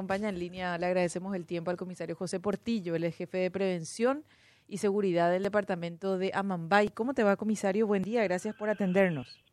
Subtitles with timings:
[0.00, 4.24] acompaña en línea, le agradecemos el tiempo al comisario José Portillo, el jefe de prevención
[4.66, 6.88] y seguridad del departamento de Amambay.
[6.88, 7.86] ¿Cómo te va, comisario?
[7.86, 9.44] Buen día, gracias por atendernos.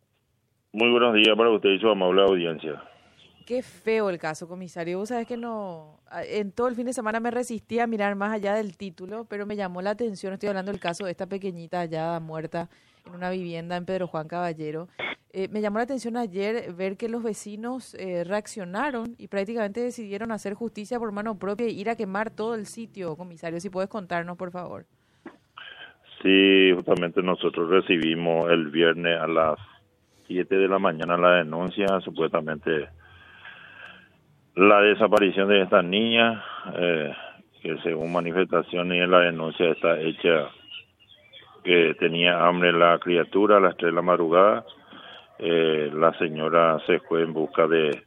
[0.71, 2.81] Muy buenos días para usted y su amable audiencia.
[3.47, 4.97] Qué feo el caso, comisario.
[4.97, 8.33] Vos sabés que no, en todo el fin de semana me resistí a mirar más
[8.33, 11.79] allá del título, pero me llamó la atención, estoy hablando del caso de esta pequeñita
[11.79, 12.69] hallada muerta
[13.05, 14.89] en una vivienda en Pedro Juan Caballero.
[15.31, 20.33] Eh, me llamó la atención ayer ver que los vecinos eh, reaccionaron y prácticamente decidieron
[20.33, 23.61] hacer justicia por mano propia y ir a quemar todo el sitio, comisario.
[23.61, 24.83] Si puedes contarnos, por favor.
[26.21, 29.57] Sí, justamente nosotros recibimos el viernes a las
[30.27, 32.89] 7 de la mañana la denuncia, supuestamente
[34.57, 36.43] la desaparición de esta niña,
[36.75, 37.13] eh,
[37.61, 40.49] que según manifestaciones en la denuncia está hecha
[41.63, 44.65] que tenía hambre la criatura a las 3 de la madrugada
[45.39, 48.03] eh, la señora se fue en busca de,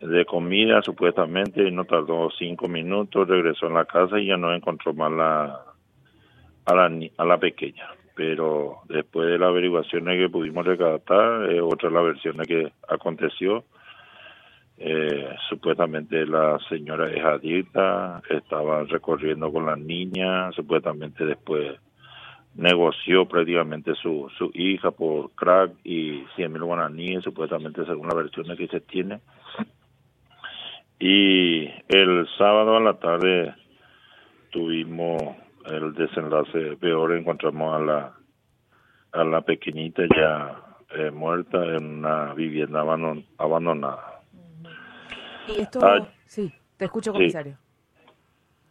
[0.00, 4.54] de comida supuestamente y no tardó cinco minutos, regresó a la casa y ya no
[4.54, 5.60] encontró más la,
[6.64, 7.88] a, la, a la pequeña.
[8.14, 13.64] Pero después de las averiguaciones que pudimos recatar, eh, otra de las versiones que aconteció,
[14.80, 21.78] eh, supuestamente la señora es adicta, estaba recorriendo con la niña, supuestamente después
[22.54, 28.56] negoció prácticamente su, su hija por crack y 100 mil guaraníes, supuestamente según la versión
[28.56, 29.20] que se tiene.
[31.00, 33.54] Y el sábado a la tarde
[34.50, 35.22] tuvimos
[35.66, 38.12] el desenlace peor, encontramos a la,
[39.12, 40.60] a la pequeñita ya
[40.96, 42.80] eh, muerta en una vivienda
[43.38, 44.17] abandonada.
[45.48, 45.80] ¿Y esto?
[45.82, 47.56] Ah, sí, te escucho, comisario.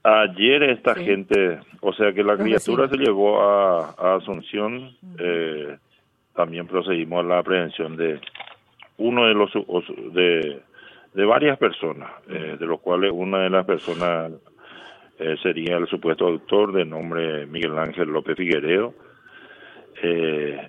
[0.04, 5.78] Ayer esta gente, o sea que la criatura se llevó a, Asunción, eh,
[6.34, 8.22] también procedimos a la aprehensión de
[8.98, 9.52] uno de los
[10.14, 10.62] de,
[11.14, 14.32] de varias personas, eh, de los cuales una de las personas
[15.20, 18.94] eh, sería el supuesto autor de nombre Miguel Ángel López Figuereo.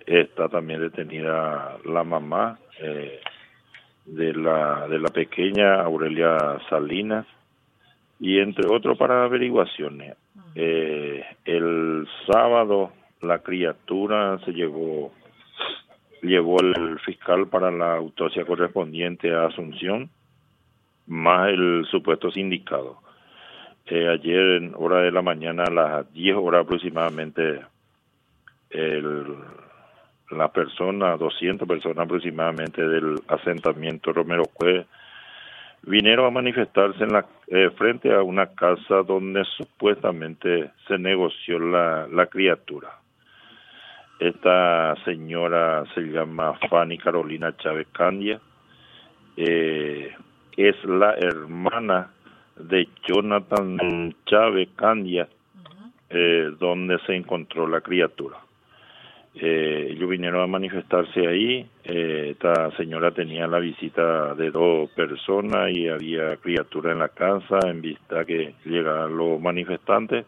[0.07, 2.59] está también detenida la mamá
[4.09, 7.27] de la de la pequeña Aurelia Salinas
[8.21, 10.17] y entre otros para averiguaciones.
[10.55, 15.13] Eh, el sábado la criatura se llevó,
[16.23, 20.11] llevó el fiscal para la autopsia correspondiente a Asunción,
[21.07, 22.99] más el supuesto sindicado.
[23.87, 27.61] Eh, ayer en hora de la mañana, a las 10 horas aproximadamente,
[28.71, 29.37] el,
[30.31, 34.87] la persona, 200 personas aproximadamente del asentamiento Romero Cue,
[35.83, 42.07] vinieron a manifestarse en la, eh, frente a una casa donde supuestamente se negoció la,
[42.09, 42.91] la criatura.
[44.19, 48.41] Esta señora se llama Fanny Carolina Chávez Candia,
[49.37, 50.13] eh,
[50.57, 52.11] es la hermana
[52.57, 55.29] de Jonathan Chávez Candia,
[56.11, 58.39] eh, donde se encontró la criatura.
[59.41, 61.65] Eh, ellos vinieron a manifestarse ahí.
[61.85, 67.61] Eh, esta señora tenía la visita de dos personas y había criatura en la casa
[67.65, 70.27] en vista que llegaron los manifestantes.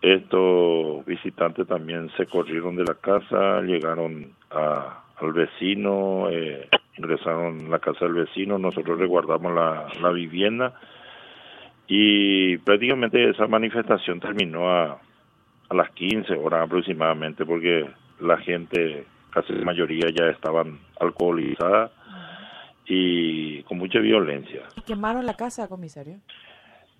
[0.00, 7.68] Estos visitantes también se corrieron de la casa, llegaron a, al vecino, eh, ingresaron a
[7.70, 10.72] la casa del vecino, nosotros resguardamos la, la vivienda
[11.88, 15.00] y prácticamente esa manifestación terminó a
[15.68, 17.88] a las 15 horas aproximadamente, porque
[18.20, 21.90] la gente, casi la mayoría ya estaban alcoholizadas
[22.86, 24.62] y con mucha violencia.
[24.86, 26.16] ¿Quemaron la casa, comisario?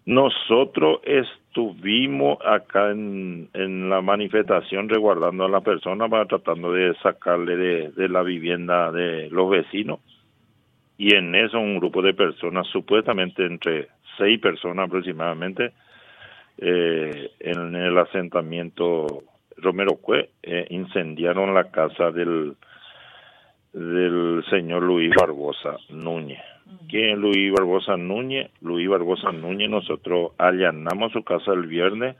[0.04, 7.56] Nosotros estuvimos acá en, en la manifestación resguardando a la persona para tratando de sacarle
[7.56, 10.00] de, de la vivienda de los vecinos.
[10.96, 15.72] Y en eso un grupo de personas, supuestamente entre seis personas aproximadamente,
[16.58, 19.24] eh, en el asentamiento
[19.56, 22.56] Romero Cue eh, incendiaron la casa del
[23.72, 26.40] del señor Luis Barbosa Núñez.
[26.88, 28.50] ¿Quién es Luis Barbosa Núñez?
[28.60, 32.16] Luis Barbosa Núñez, nosotros allanamos su casa el viernes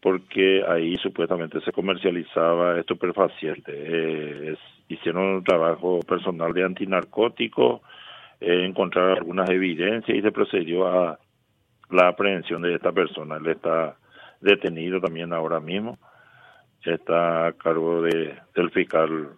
[0.00, 3.72] porque ahí supuestamente se comercializaba estupefaciente.
[3.74, 4.56] Eh,
[4.88, 7.82] hicieron un trabajo personal de antinarcótico,
[8.40, 11.18] eh, encontraron algunas evidencias y se procedió a
[11.90, 13.36] la aprehensión de esta persona.
[13.36, 13.96] Él está
[14.40, 15.98] detenido también ahora mismo.
[16.84, 19.28] Está a cargo de, del fiscal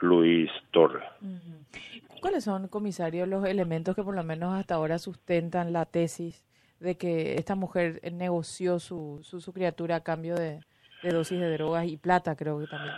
[0.00, 1.02] Luis Torres.
[2.20, 6.44] ¿Cuáles son, comisario, los elementos que por lo menos hasta ahora sustentan la tesis
[6.78, 10.60] de que esta mujer negoció su, su, criatura a cambio de
[11.02, 12.94] dosis de drogas y plata, creo que también?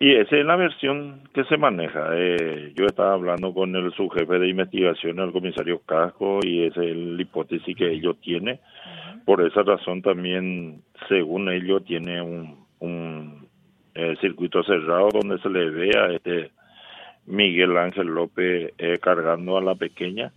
[0.00, 2.08] Y esa es la versión que se maneja.
[2.14, 6.96] Eh, yo estaba hablando con el subjefe de investigación, el comisario Casco, y esa es
[6.96, 8.58] la hipótesis que ellos tienen.
[9.24, 13.48] Por esa razón también, según ellos, tiene un, un
[13.94, 16.50] eh, circuito cerrado donde se le ve a este
[17.26, 20.32] Miguel Ángel López eh, cargando a la pequeña.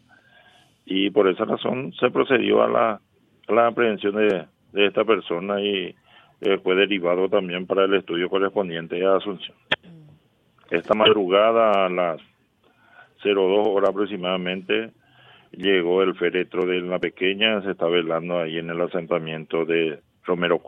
[0.86, 3.02] Y por esa razón se procedió a la,
[3.48, 5.96] a la aprehensión de, de esta persona y
[6.42, 9.56] eh, fue derivado también para el estudio correspondiente a Asunción.
[10.70, 12.22] Esta madrugada a las
[13.24, 14.92] 02 horas aproximadamente
[15.52, 20.62] llegó el féretro de la pequeña, se está velando ahí en el asentamiento de Romero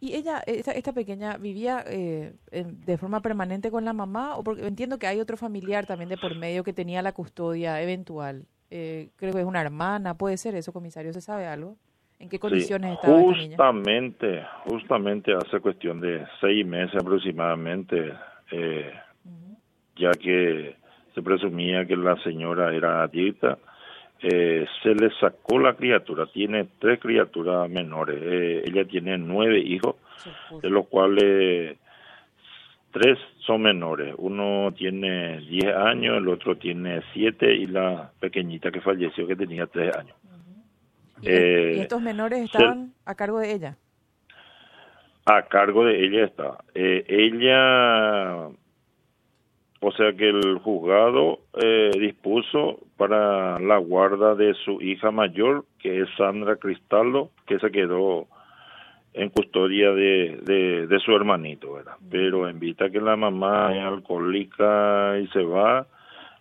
[0.00, 4.36] ¿Y ella, esta, esta pequeña, vivía eh, de forma permanente con la mamá?
[4.36, 7.82] o porque Entiendo que hay otro familiar también de por medio que tenía la custodia
[7.82, 8.46] eventual.
[8.70, 11.12] Eh, creo que es una hermana, ¿puede ser eso, comisario?
[11.12, 11.76] ¿Se sabe algo?
[12.20, 18.12] ¿En qué condiciones estaba Justamente, justamente hace cuestión de seis meses aproximadamente,
[18.50, 18.92] eh,
[19.96, 20.76] ya que
[21.14, 23.58] se presumía que la señora era adicta,
[24.20, 26.26] eh, se le sacó la criatura.
[26.26, 28.20] Tiene tres criaturas menores.
[28.20, 29.94] Eh, ella tiene nueve hijos,
[30.60, 31.78] de los cuales
[32.90, 33.16] tres
[33.46, 34.14] son menores.
[34.18, 39.66] Uno tiene diez años, el otro tiene siete y la pequeñita que falleció que tenía
[39.66, 40.16] tres años.
[41.22, 43.76] ¿Y, eh, estos menores estaban a cargo de ella?
[45.26, 46.58] A cargo de ella está.
[46.74, 48.46] Eh, ella,
[49.80, 56.00] o sea que el juzgado eh, dispuso para la guarda de su hija mayor, que
[56.00, 58.26] es Sandra Cristaldo, que se quedó
[59.12, 61.96] en custodia de, de, su hermanito, ¿verdad?
[62.10, 65.86] Pero en vista que la mamá es alcohólica y se va,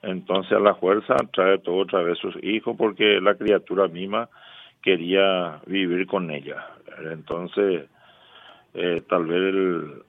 [0.03, 4.30] entonces a la fuerza trae todo otra vez sus hijos porque la criatura misma
[4.87, 6.65] quería vivir con ella.
[7.11, 7.89] Entonces,
[8.73, 10.03] eh, tal vez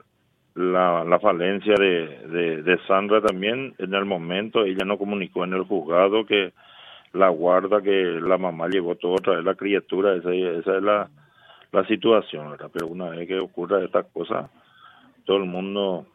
[0.54, 6.24] la, la, falencia de, Sandra también, en el momento, ella no comunicó en el juzgado
[6.24, 6.52] que
[7.12, 11.10] la guarda que la mamá llevó todo otra vez la criatura, esa, esa es la,
[11.88, 14.48] situación, Pero una vez que ocurra esta cosa,
[15.24, 16.06] todo el mundo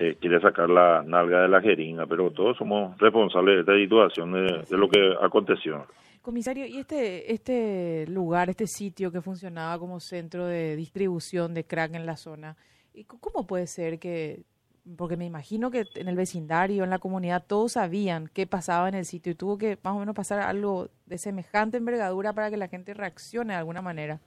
[0.00, 4.32] eh, quiere sacar la nalga de la jeringa, pero todos somos responsables de esta situación,
[4.32, 5.86] de, de lo que aconteció.
[6.22, 11.94] Comisario, ¿y este, este lugar, este sitio que funcionaba como centro de distribución de crack
[11.94, 12.56] en la zona,
[13.06, 14.42] cómo puede ser que,
[14.96, 18.94] porque me imagino que en el vecindario, en la comunidad, todos sabían qué pasaba en
[18.96, 22.56] el sitio y tuvo que más o menos pasar algo de semejante envergadura para que
[22.56, 24.20] la gente reaccione de alguna manera?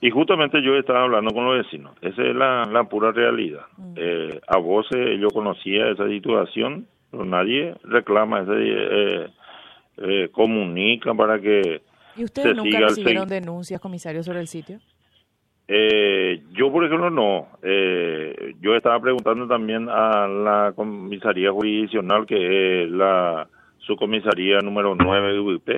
[0.00, 3.62] Y justamente yo estaba hablando con los vecinos, esa es la, pura realidad.
[3.78, 3.94] Mm.
[3.96, 8.52] Eh, a voces yo conocía esa situación, pero nadie reclama ese...
[8.54, 9.26] Eh,
[9.98, 11.80] eh, comunica para que
[12.16, 14.78] ¿Y ustedes nunca recibieron denuncias, comisario, sobre el sitio?
[15.68, 17.48] Eh, yo, por ejemplo, no.
[17.62, 25.32] Eh, yo estaba preguntando también a la comisaría jurisdiccional, que es la subcomisaría número 9
[25.32, 25.68] de UIP,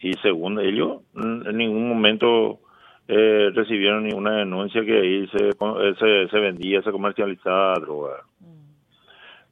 [0.00, 2.60] y según ellos, en ningún momento
[3.06, 5.50] eh, recibieron ninguna denuncia que ahí se,
[5.98, 8.22] se, se vendía, se comercializaba droga.
[8.40, 8.54] Mm.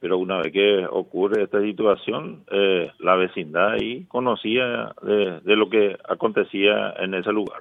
[0.01, 5.97] Pero una vez que ocurre esta situación, eh, la vecindad ahí conocía de, lo que
[6.09, 7.61] acontecía en ese lugar.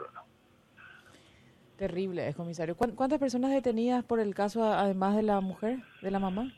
[1.78, 2.76] Terrible, es comisario.
[2.76, 6.52] ¿Cuántas personas detenidas por el caso, además de la mujer, de la mamá?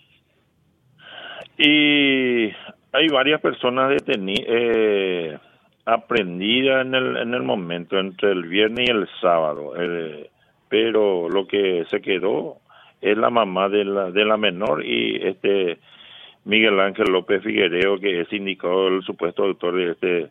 [1.57, 2.51] Y
[2.93, 5.39] hay varias personas detenidas, eh,
[5.85, 9.73] aprendidas en el, en el momento, entre el viernes y el sábado.
[9.77, 10.29] Eh,
[10.69, 12.57] pero lo que se quedó
[13.01, 15.77] es la mamá de la, de la menor y este
[16.45, 20.29] Miguel Ángel López Figuereo, que es indicado el supuesto autor de este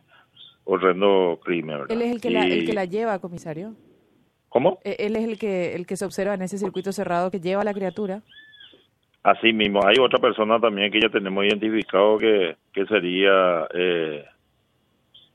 [0.65, 1.81] horrendo crimen.
[1.89, 3.75] Él es el que, la, el que la lleva, comisario.
[4.49, 4.79] ¿Cómo?
[4.85, 7.63] E, él es el que, el que se observa en ese circuito cerrado que lleva
[7.63, 8.23] a la criatura.
[9.23, 14.25] Así mismo, hay otra persona también que ya tenemos identificado que, que sería eh,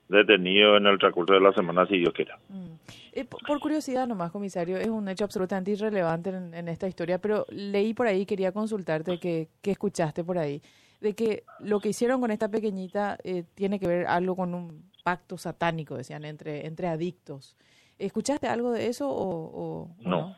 [0.10, 2.38] detenido en el transcurso de la semana, si Dios quiera.
[2.50, 2.68] Mm.
[3.14, 7.94] Eh, por curiosidad nomás, comisario, es un hecho absolutamente irrelevante en, esta historia, pero leí
[7.94, 10.62] por ahí, quería consultarte que, escuchaste por ahí,
[11.02, 14.84] de que lo que hicieron con esta pequeñita eh, tiene que ver algo con un
[15.04, 17.56] pacto satánico, decían, entre, entre adictos.
[17.98, 20.36] ¿Escuchaste algo de eso o, no?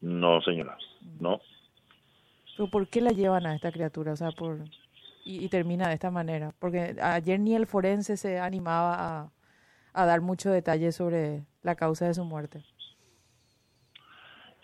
[0.00, 1.22] No, señora, mm.
[1.22, 1.40] no.
[2.72, 4.12] ¿Por qué la llevan a esta criatura?
[4.12, 4.64] O sea, por
[5.28, 6.52] y, termina de esta manera.
[6.58, 9.30] Porque ayer ni el forense se animaba
[9.94, 12.62] a, dar mucho detalle sobre la causa de su muerte.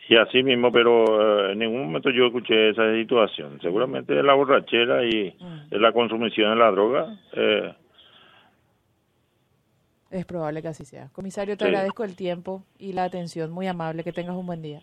[0.06, 3.58] Sí, así mismo, pero eh, en ningún momento yo escuché esa situación.
[3.60, 5.74] Seguramente es la borrachera y mm.
[5.74, 7.18] es la consumición de la droga.
[7.32, 7.74] Eh.
[10.10, 11.08] Es probable que así sea.
[11.12, 13.50] Comisario, te agradezco el tiempo y la atención.
[13.50, 14.04] Muy amable.
[14.04, 14.80] Que tengas un buen día.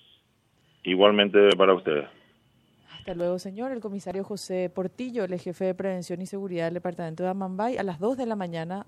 [0.83, 2.07] Igualmente para ustedes.
[3.01, 3.71] Hasta luego, señor.
[3.71, 7.83] El comisario José Portillo, el jefe de Prevención y Seguridad del Departamento de Amambay, a
[7.83, 8.79] las 2 de la mañana